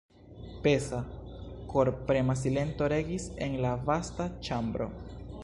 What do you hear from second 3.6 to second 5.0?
la vasta ĉambro.